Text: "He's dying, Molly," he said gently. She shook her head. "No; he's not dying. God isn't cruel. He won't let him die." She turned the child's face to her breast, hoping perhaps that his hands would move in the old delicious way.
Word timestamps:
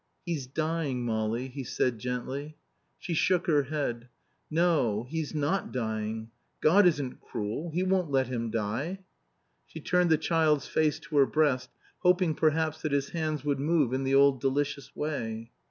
"He's 0.25 0.47
dying, 0.47 1.05
Molly," 1.05 1.47
he 1.47 1.63
said 1.63 1.99
gently. 1.99 2.57
She 2.97 3.13
shook 3.13 3.45
her 3.45 3.61
head. 3.65 4.09
"No; 4.49 5.05
he's 5.07 5.35
not 5.35 5.71
dying. 5.71 6.31
God 6.59 6.87
isn't 6.87 7.21
cruel. 7.21 7.69
He 7.69 7.83
won't 7.83 8.09
let 8.09 8.25
him 8.25 8.49
die." 8.49 9.01
She 9.67 9.79
turned 9.79 10.09
the 10.09 10.17
child's 10.17 10.65
face 10.65 10.97
to 11.01 11.17
her 11.17 11.27
breast, 11.27 11.69
hoping 11.99 12.33
perhaps 12.33 12.81
that 12.81 12.91
his 12.93 13.09
hands 13.09 13.45
would 13.45 13.59
move 13.59 13.93
in 13.93 14.03
the 14.03 14.15
old 14.15 14.41
delicious 14.41 14.95
way. 14.95 15.51